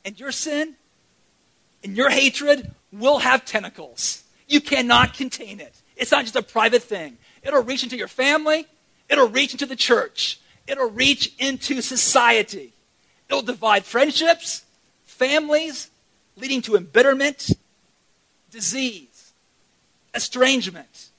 [0.06, 0.76] And your sin
[1.84, 4.24] and your hatred will have tentacles.
[4.48, 5.74] You cannot contain it.
[5.98, 7.18] It's not just a private thing.
[7.44, 8.68] It'll reach into your family,
[9.10, 12.74] it'll reach into the church, it'll reach into society.
[13.30, 14.64] It'll divide friendships,
[15.06, 15.92] families,
[16.36, 17.52] leading to embitterment,
[18.50, 19.09] disease,
[20.14, 21.10] estrangement,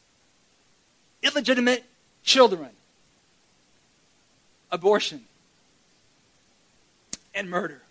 [1.23, 1.85] illegitimate
[2.23, 2.71] children,
[4.71, 5.23] abortion,
[7.35, 7.83] and murder.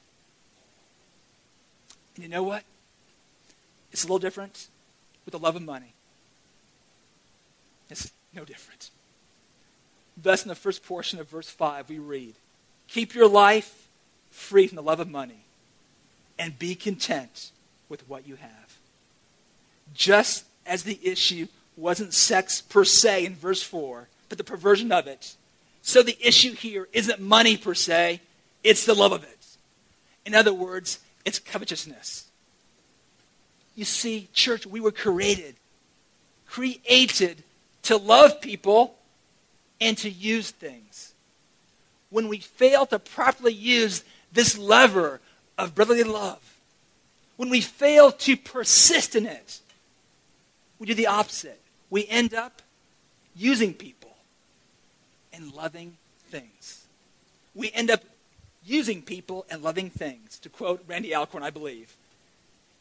[2.16, 2.64] And you know what?
[3.92, 4.68] It's a little different
[5.26, 5.94] with the love of money.
[7.90, 8.92] It's no different.
[10.22, 12.36] Thus, in the first portion of verse 5, we read
[12.88, 13.88] Keep your life
[14.32, 15.46] free from the love of money
[16.38, 17.52] and be content
[17.88, 18.78] with what you have.
[19.94, 25.08] Just as the issue wasn't sex per se in verse 4, but the perversion of
[25.08, 25.36] it,
[25.82, 28.22] so the issue here isn't money per se,
[28.64, 29.48] it's the love of it.
[30.26, 32.26] In other words, it's covetousness.
[33.76, 35.56] You see, church, we were created,
[36.46, 37.44] created
[37.84, 38.96] to love people
[39.82, 41.14] and to use things.
[42.10, 45.22] When we fail to properly use this lever
[45.58, 46.58] of brotherly love,
[47.38, 49.62] when we fail to persist in it,
[50.80, 51.62] we do the opposite.
[51.90, 52.62] We end up
[53.36, 54.16] using people
[55.34, 55.98] and loving
[56.30, 56.86] things.
[57.54, 58.04] We end up
[58.66, 60.40] using people and loving things.
[60.40, 61.96] To quote Randy Alcorn, I believe.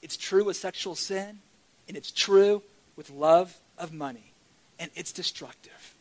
[0.02, 1.40] It's true with sexual sin,
[1.88, 2.62] and it's true
[2.96, 4.32] with love of money,
[4.78, 5.94] and it's destructive.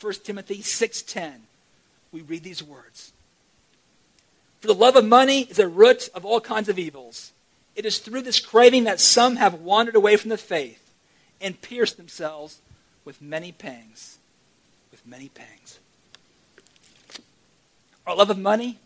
[0.00, 1.46] 1 Timothy 6:10,
[2.10, 3.12] we read these words.
[4.60, 7.32] For the love of money is a root of all kinds of evils.
[7.76, 10.83] It is through this craving that some have wandered away from the faith
[11.44, 12.60] and pierced themselves
[13.04, 14.18] with many pangs.
[14.90, 15.78] With many pangs.
[18.04, 18.78] Our love of money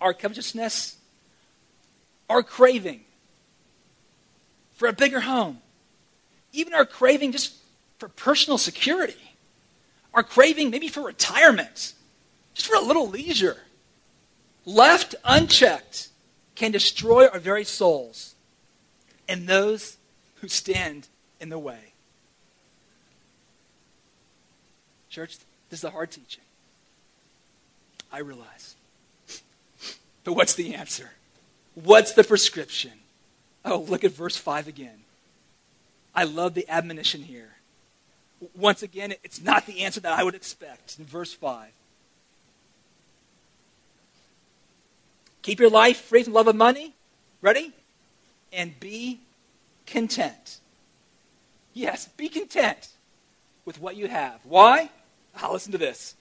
[0.00, 0.96] our covetousness,
[2.28, 3.00] our craving
[4.74, 5.58] for a bigger home,
[6.52, 7.54] even our craving just
[7.98, 9.34] for personal security,
[10.14, 11.94] our craving maybe for retirement,
[12.54, 13.56] just for a little leisure,
[14.64, 16.08] left unchecked,
[16.54, 18.34] can destroy our very souls
[19.28, 19.96] and those
[20.36, 21.08] who stand
[21.40, 21.92] in the way.
[25.10, 25.38] Church,
[25.70, 26.42] this is a hard teaching.
[28.12, 28.74] I realize.
[30.24, 31.10] But what's the answer?
[31.74, 32.92] What's the prescription?
[33.64, 35.00] Oh, look at verse 5 again.
[36.14, 37.50] I love the admonition here.
[38.56, 41.70] Once again, it's not the answer that I would expect in verse 5.
[45.42, 46.94] Keep your life free from love of money.
[47.40, 47.72] Ready?
[48.52, 49.20] And be
[49.86, 50.60] content.
[51.78, 52.88] Yes, be content
[53.64, 54.40] with what you have.
[54.42, 54.90] Why?
[55.36, 56.16] I'll listen to this.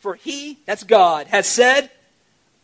[0.00, 1.90] For he, that's God, has said,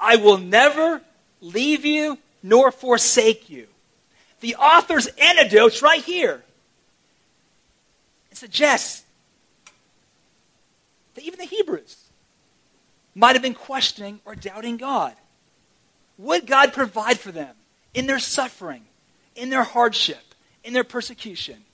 [0.01, 1.03] I will never
[1.43, 3.67] leave you nor forsake you.
[4.41, 6.43] The author's antidote's right here.
[8.31, 9.05] It suggests
[11.17, 11.99] that even the Hebrews
[13.15, 15.13] might have been questioning or doubting God.
[16.17, 17.55] Would God provide for them
[17.93, 18.87] in their suffering,
[19.37, 20.35] in their hardship,
[20.65, 21.65] in their persecution?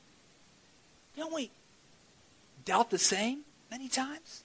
[1.16, 1.50] Don't we
[2.64, 4.42] doubt the same many times?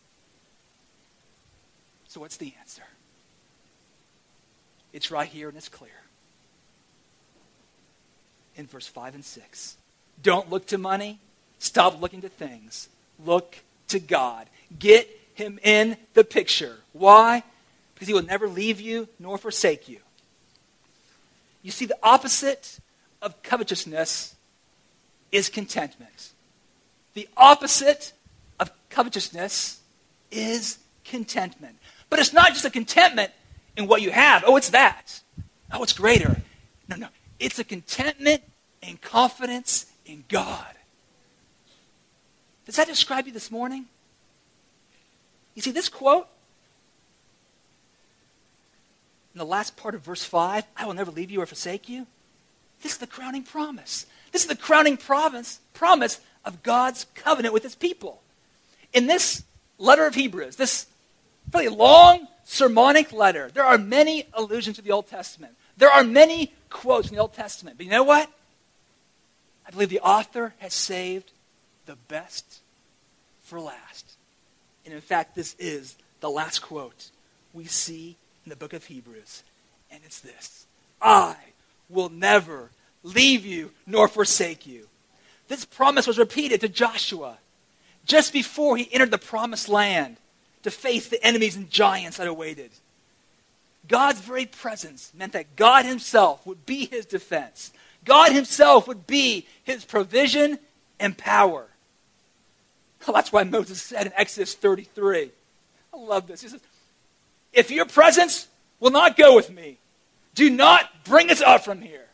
[2.07, 2.83] So, what's the answer?
[4.93, 5.91] It's right here and it's clear.
[8.55, 9.77] In verse 5 and 6.
[10.21, 11.19] Don't look to money.
[11.59, 12.89] Stop looking to things.
[13.23, 13.57] Look
[13.89, 14.47] to God.
[14.77, 16.77] Get him in the picture.
[16.93, 17.43] Why?
[17.93, 19.99] Because he will never leave you nor forsake you.
[21.61, 22.79] You see, the opposite
[23.21, 24.35] of covetousness
[25.31, 26.31] is contentment.
[27.19, 28.13] The opposite
[28.61, 29.81] of covetousness
[30.31, 31.75] is contentment.
[32.09, 33.33] But it's not just a contentment
[33.75, 34.45] in what you have.
[34.47, 35.19] Oh, it's that.
[35.69, 36.41] Oh, it's greater.
[36.87, 37.07] No, no.
[37.37, 38.41] It's a contentment
[38.81, 40.73] and confidence in God.
[42.65, 43.87] Does that describe you this morning?
[45.55, 46.29] You see, this quote,
[49.33, 52.07] in the last part of verse 5, I will never leave you or forsake you.
[52.81, 54.05] This is the crowning promise.
[54.31, 58.21] This is the crowning promise, promise of God's covenant with his people.
[58.93, 59.43] In this
[59.77, 60.87] letter of Hebrews, this
[61.51, 65.53] fairly long sermonic letter, there are many allusions to the Old Testament.
[65.77, 67.77] There are many quotes in the Old Testament.
[67.77, 68.29] But you know what?
[69.67, 71.31] I believe the author has saved
[71.85, 72.59] the best
[73.43, 74.13] for last.
[74.85, 77.11] And in fact, this is the last quote
[77.53, 79.43] we see in the book of Hebrews.
[79.91, 80.65] And it's this
[81.01, 81.35] I
[81.89, 82.71] will never
[83.03, 84.88] leave you nor forsake you.
[85.49, 87.39] This promise was repeated to Joshua
[88.05, 90.17] just before he entered the promised land
[90.63, 92.71] to face the enemies and giants that awaited.
[93.87, 97.73] God's very presence meant that God Himself would be his defense.
[98.05, 100.59] God Himself would be his provision
[100.99, 101.65] and power.
[103.07, 105.31] Well, that's why Moses said in Exodus 33,
[105.93, 106.41] I love this.
[106.41, 106.61] He says,
[107.53, 108.47] If your presence
[108.79, 109.79] will not go with me,
[110.35, 112.05] do not bring us up from here.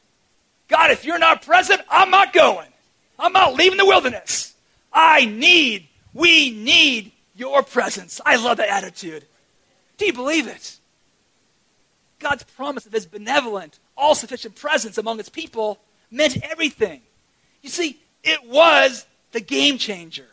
[0.70, 2.68] God, if you're not present, I'm not going.
[3.18, 4.56] I'm not leaving the wilderness.
[4.92, 8.22] I need, we need your presence.
[8.26, 9.26] I love that attitude.
[9.98, 10.78] Do you believe it?
[12.20, 17.02] God's promise of his benevolent, all sufficient presence among his people meant everything.
[17.62, 20.28] You see, it was the game changer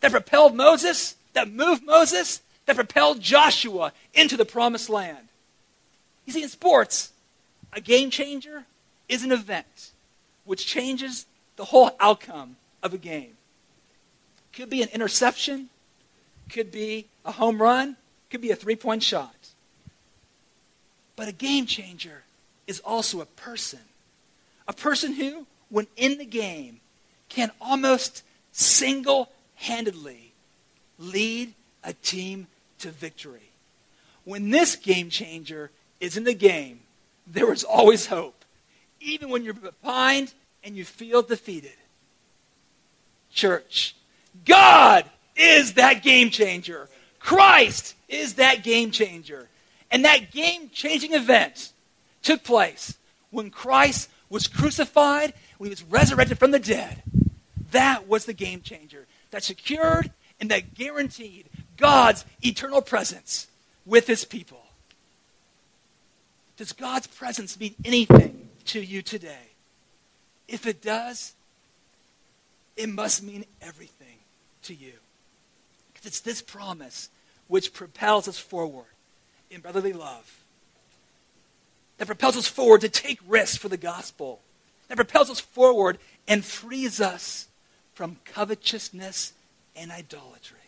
[0.00, 5.28] that propelled Moses, that moved Moses, that propelled Joshua into the promised land.
[6.24, 7.12] You see, in sports,
[7.72, 8.64] a game changer
[9.08, 9.92] is an event
[10.44, 13.36] which changes the whole outcome of a game.
[14.52, 15.68] Could be an interception,
[16.50, 17.96] could be a home run,
[18.30, 19.34] could be a three point shot.
[21.16, 22.22] But a game changer
[22.66, 23.80] is also a person.
[24.68, 26.80] A person who, when in the game,
[27.28, 30.32] can almost single handedly
[30.98, 32.46] lead a team
[32.78, 33.50] to victory.
[34.24, 36.80] When this game changer is in the game,
[37.26, 38.44] there is always hope,
[39.00, 40.32] even when you're behind
[40.66, 41.76] and you feel defeated.
[43.30, 43.94] Church,
[44.44, 45.04] God
[45.36, 46.88] is that game changer.
[47.20, 49.48] Christ is that game changer.
[49.90, 51.72] And that game changing event
[52.22, 52.98] took place
[53.30, 57.02] when Christ was crucified, when he was resurrected from the dead.
[57.70, 60.10] That was the game changer that secured
[60.40, 61.46] and that guaranteed
[61.76, 63.46] God's eternal presence
[63.84, 64.64] with his people.
[66.56, 69.55] Does God's presence mean anything to you today?
[70.48, 71.34] If it does,
[72.76, 74.18] it must mean everything
[74.64, 74.92] to you.
[75.92, 77.08] Because it's this promise
[77.48, 78.86] which propels us forward
[79.50, 80.40] in brotherly love,
[81.98, 84.40] that propels us forward to take risks for the gospel,
[84.88, 87.48] that propels us forward and frees us
[87.94, 89.32] from covetousness
[89.74, 90.58] and idolatry.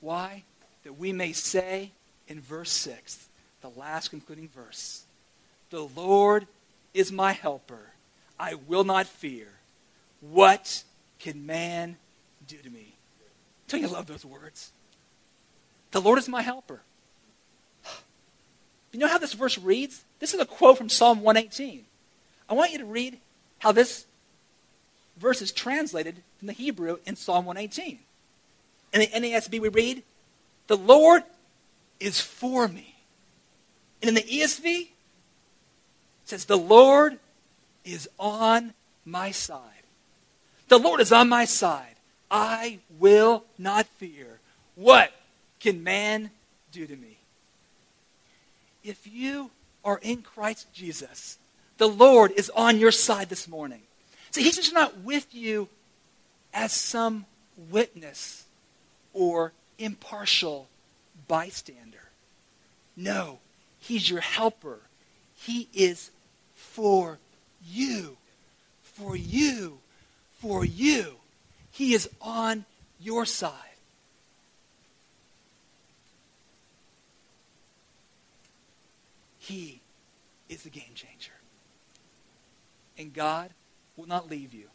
[0.00, 0.44] Why?
[0.84, 1.90] That we may say
[2.28, 3.28] in verse 6,
[3.60, 5.04] the last concluding verse,
[5.70, 6.46] The Lord
[6.94, 7.92] is my helper.
[8.38, 9.48] I will not fear.
[10.20, 10.84] What
[11.18, 11.96] can man
[12.46, 12.94] do to me?
[13.68, 14.72] Don't you love those words?
[15.90, 16.80] The Lord is my helper.
[18.92, 20.04] You know how this verse reads?
[20.18, 21.84] This is a quote from Psalm 118.
[22.48, 23.18] I want you to read
[23.58, 24.06] how this
[25.18, 27.98] verse is translated from the Hebrew in Psalm 118.
[28.92, 30.02] In the NASB, we read,
[30.66, 31.22] The Lord
[32.00, 32.94] is for me.
[34.00, 34.88] And in the ESV, it
[36.24, 37.18] says, The Lord
[37.92, 38.74] is on
[39.04, 39.62] my side.
[40.68, 41.96] The Lord is on my side.
[42.30, 44.38] I will not fear.
[44.74, 45.12] What
[45.60, 46.30] can man
[46.72, 47.16] do to me?
[48.84, 49.50] If you
[49.84, 51.38] are in Christ Jesus,
[51.78, 53.82] the Lord is on your side this morning.
[54.30, 55.68] See, He's just not with you
[56.52, 57.24] as some
[57.70, 58.44] witness
[59.14, 60.68] or impartial
[61.26, 62.10] bystander.
[62.96, 63.38] No,
[63.80, 64.80] He's your helper.
[65.36, 66.10] He is
[66.54, 67.18] for
[67.66, 68.16] you.
[68.82, 69.78] For you.
[70.38, 71.16] For you.
[71.70, 72.64] He is on
[73.00, 73.52] your side.
[79.38, 79.80] He
[80.48, 81.32] is the game changer.
[82.98, 83.50] And God
[83.96, 84.66] will not leave you,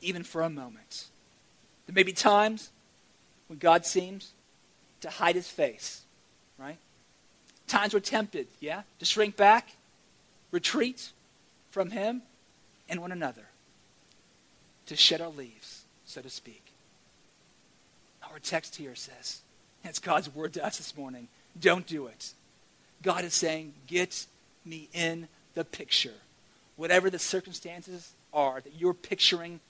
[0.00, 1.06] even for a moment.
[1.86, 2.70] There may be times
[3.46, 4.32] when God seems
[5.00, 6.02] to hide his face,
[6.58, 6.76] right?
[7.66, 9.76] Times we're tempted, yeah, to shrink back,
[10.50, 11.10] retreat
[11.70, 12.22] from him
[12.88, 13.46] and one another,
[14.86, 16.64] to shed our leaves, so to speak.
[18.30, 19.40] Our text here says,
[19.84, 22.32] it's God's word to us this morning, don't do it.
[23.02, 24.26] God is saying, get
[24.64, 26.14] me in the picture.
[26.76, 29.60] Whatever the circumstances are that you're picturing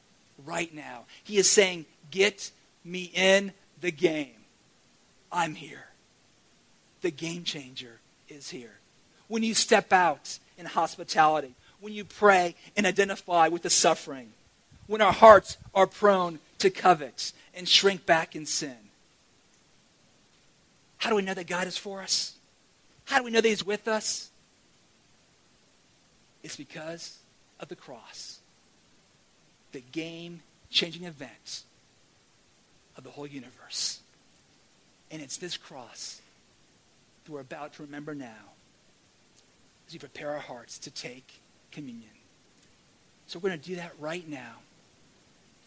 [0.44, 2.51] right now, He is saying, get
[2.84, 4.34] me in the game.
[5.32, 5.86] I'm here.
[7.03, 8.78] The game changer is here.
[9.28, 14.33] When you step out in hospitality, when you pray and identify with the suffering,
[14.87, 18.76] when our hearts are prone to covet and shrink back in sin.
[20.99, 22.35] How do we know that God is for us?
[23.07, 24.31] How do we know that He's with us?
[26.43, 27.18] It's because
[27.59, 28.41] of the cross,
[29.72, 31.62] the game changing event
[32.97, 34.01] of the whole universe.
[35.11, 36.20] And it's this cross
[37.24, 38.53] that we're about to remember now
[39.87, 41.39] as we prepare our hearts to take
[41.70, 42.10] communion.
[43.26, 44.56] So we're going to do that right now.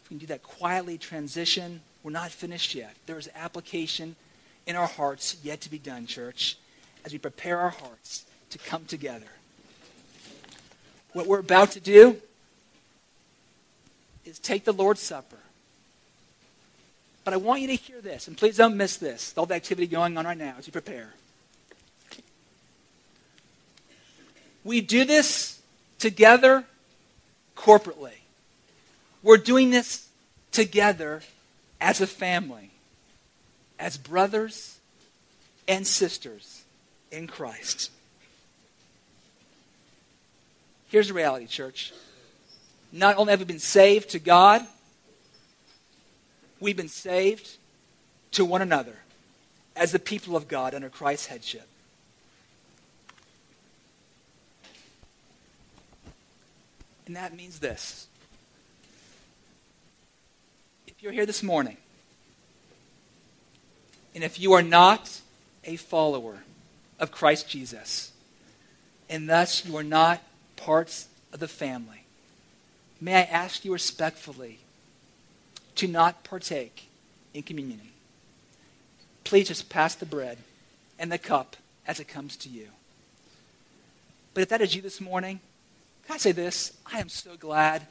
[0.04, 2.96] If we can do that quietly, transition, we're not finished yet.
[3.06, 4.16] There is application
[4.68, 6.58] in our hearts yet to be done, church
[7.06, 9.28] as we prepare our hearts to come together.
[11.14, 12.18] What we're about to do
[14.26, 15.38] is take the Lord's Supper.
[17.24, 19.88] But I want you to hear this, and please don't miss this, all the activity
[19.88, 21.14] going on right now as you prepare.
[24.66, 25.62] We do this
[26.04, 26.66] together
[27.56, 28.12] corporately.
[29.24, 30.10] We're doing this
[30.52, 31.22] together
[31.80, 32.72] as a family,
[33.80, 34.80] as brothers
[35.66, 36.66] and sisters
[37.10, 37.90] in Christ.
[40.90, 41.94] Here's the reality, church.
[42.92, 44.62] Not only have we been saved to God,
[46.60, 47.50] we've been saved
[48.34, 48.98] to one another
[49.74, 51.70] as the people of God under Christ's headship.
[57.06, 58.08] And that means this.
[60.88, 61.78] If you're here this morning,
[64.16, 65.22] and if you are not
[65.66, 66.40] a follower
[67.00, 68.12] of Christ Jesus.
[69.10, 70.22] And thus you are not
[70.56, 72.06] parts of the family.
[73.02, 74.60] May I ask you respectfully
[75.76, 76.88] to not partake
[77.34, 77.90] in communion?
[79.24, 80.38] Please just pass the bread
[80.98, 82.70] and the cup as it comes to you.
[84.34, 85.42] But if that is you this morning,
[86.06, 86.74] can I say this?
[86.86, 87.88] I am so glad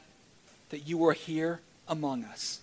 [0.69, 2.61] that you are here among us.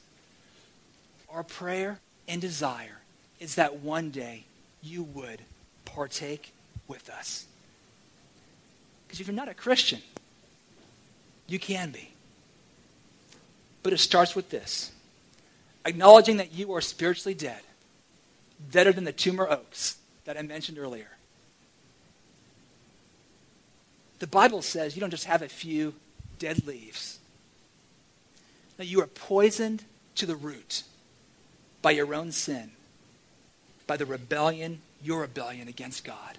[1.29, 2.99] Our prayer and desire
[3.39, 4.45] is that one day
[4.83, 5.43] you would
[5.85, 6.53] partake
[6.89, 7.47] with us.
[9.07, 10.01] Because if you're not a Christian,
[11.47, 12.11] you can be.
[13.83, 14.93] But it starts with this
[15.85, 17.63] acknowledging that you are spiritually dead,
[18.71, 19.97] deader than the Toomer oaks
[20.27, 21.09] that I mentioned earlier.
[24.21, 25.95] The Bible says you don't just have a few
[26.39, 27.19] dead leaves,
[28.77, 30.85] that you are poisoned to the root
[31.83, 32.71] by your own sin,
[33.87, 36.39] by the rebellion your rebellion against God.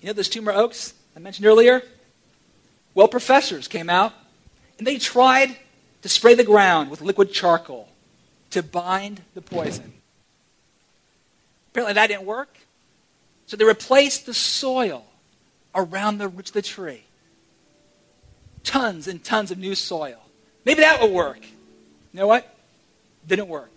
[0.00, 1.82] You know those Toomer oaks I mentioned earlier?
[2.94, 4.12] Well, professors came out
[4.78, 5.56] and they tried
[6.02, 7.88] to spray the ground with liquid charcoal
[8.50, 9.92] to bind the poison.
[11.70, 12.58] Apparently that didn't work.
[13.46, 15.04] So they replaced the soil
[15.74, 17.04] around the roots of the tree.
[18.64, 20.18] Tons and tons of new soil.
[20.64, 21.40] Maybe that will work.
[21.42, 22.54] You know what?
[23.26, 23.70] Didn't work.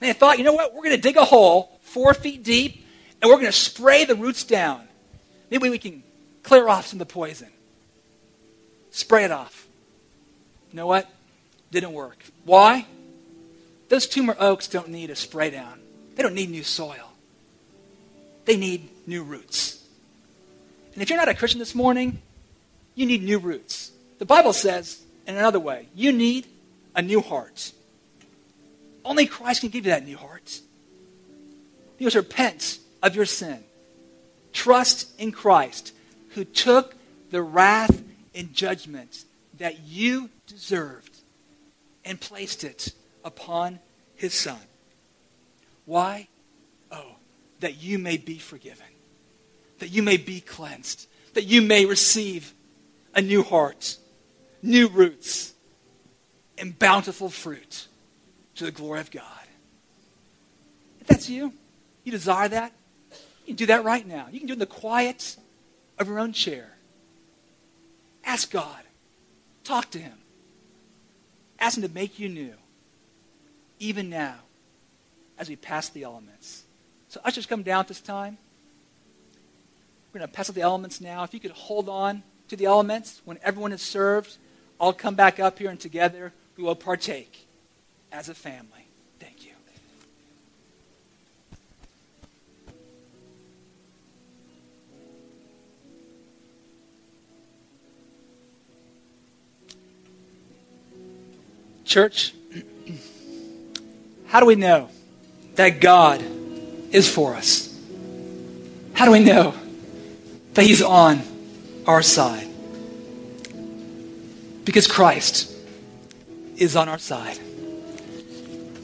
[0.00, 0.74] They thought, you know what?
[0.74, 2.84] We're going to dig a hole four feet deep
[3.22, 4.86] and we're going to spray the roots down.
[5.50, 6.02] Maybe we can
[6.42, 7.48] clear off some of the poison.
[8.90, 9.66] Spray it off.
[10.70, 11.08] You know what?
[11.70, 12.22] Didn't work.
[12.44, 12.86] Why?
[13.88, 15.80] Those Toomer oaks don't need a spray down.
[16.14, 17.12] They don't need new soil.
[18.44, 19.75] They need new roots.
[20.96, 22.22] And if you're not a Christian this morning,
[22.94, 23.92] you need new roots.
[24.18, 26.46] The Bible says, in another way, you need
[26.94, 27.72] a new heart.
[29.04, 30.58] Only Christ can give you that new heart.
[31.98, 33.62] You must repent of your sin.
[34.54, 35.92] Trust in Christ,
[36.30, 36.94] who took
[37.30, 38.02] the wrath
[38.34, 39.26] and judgment
[39.58, 41.14] that you deserved
[42.06, 43.80] and placed it upon
[44.14, 44.60] his Son.
[45.84, 46.28] Why?
[46.90, 47.16] Oh,
[47.60, 48.86] that you may be forgiven,
[49.78, 52.54] that you may be cleansed, that you may receive
[53.14, 53.96] a new heart,
[54.62, 55.54] new roots,
[56.58, 57.86] and bountiful fruit
[58.54, 59.22] to the glory of God.
[61.00, 61.52] If that's you,
[62.04, 62.72] you desire that,
[63.44, 64.26] you can do that right now.
[64.30, 65.36] You can do it in the quiet
[65.98, 66.72] of your own chair.
[68.24, 68.80] Ask God.
[69.62, 70.18] Talk to Him.
[71.58, 72.54] Ask Him to make you new,
[73.78, 74.36] even now,
[75.38, 76.64] as we pass the elements.
[77.08, 78.38] So, ushers, come down at this time.
[80.16, 81.24] We're going to pass out the elements now.
[81.24, 84.38] If you could hold on to the elements when everyone is served,
[84.80, 87.46] I'll come back up here and together we will partake
[88.10, 88.88] as a family.
[89.20, 89.52] Thank you.
[101.84, 102.32] Church,
[104.28, 104.88] how do we know
[105.56, 106.22] that God
[106.90, 107.78] is for us?
[108.94, 109.52] How do we know
[110.56, 111.22] that He's on
[111.86, 112.48] our side?
[114.64, 115.54] Because Christ
[116.56, 117.38] is on our side.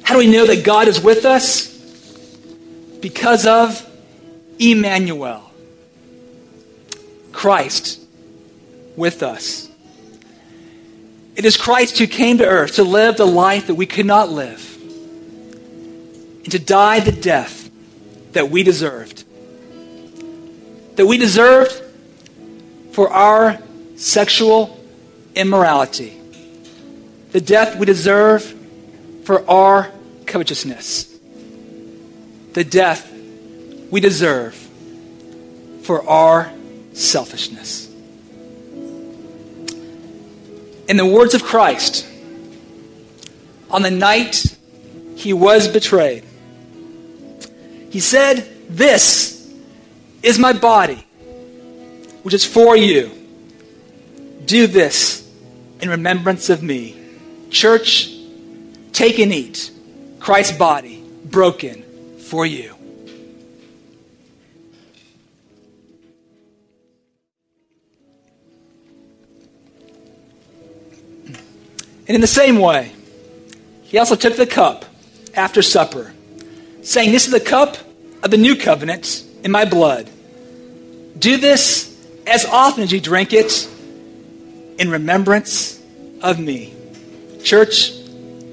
[0.04, 1.68] How do we know that God is with us?
[3.00, 3.88] Because of
[4.58, 5.50] Emmanuel,
[7.32, 8.00] Christ
[8.96, 9.68] with us.
[11.34, 14.28] It is Christ who came to earth to live the life that we could not
[14.28, 14.68] live
[16.42, 17.70] and to die the death
[18.32, 19.21] that we deserved.
[20.96, 21.72] That we deserved
[22.92, 23.58] for our
[23.96, 24.78] sexual
[25.34, 26.18] immorality.
[27.32, 28.42] The death we deserve
[29.24, 29.90] for our
[30.26, 31.18] covetousness.
[32.52, 33.10] The death
[33.90, 34.54] we deserve
[35.82, 36.52] for our
[36.92, 37.88] selfishness.
[40.88, 42.06] In the words of Christ,
[43.70, 44.56] on the night
[45.16, 46.24] he was betrayed,
[47.90, 49.41] he said, This
[50.22, 51.06] is my body,
[52.22, 53.10] which is for you.
[54.44, 55.28] Do this
[55.80, 56.96] in remembrance of me.
[57.50, 58.10] Church,
[58.92, 59.70] take and eat
[60.20, 61.82] Christ's body broken
[62.18, 62.74] for you.
[72.06, 72.92] And in the same way,
[73.84, 74.84] he also took the cup
[75.34, 76.12] after supper,
[76.82, 77.76] saying, This is the cup
[78.22, 80.10] of the new covenant in my blood.
[81.22, 81.88] Do this
[82.26, 83.68] as often as you drink it
[84.76, 85.80] in remembrance
[86.20, 86.74] of me.
[87.44, 87.92] Church,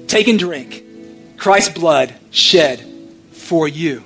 [0.06, 0.84] take and drink
[1.36, 2.86] Christ's blood shed
[3.32, 4.04] for you.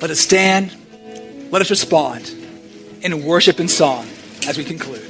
[0.00, 0.74] Let us stand
[1.50, 2.26] let us respond
[3.02, 4.08] in worship and song
[4.46, 5.07] as we conclude.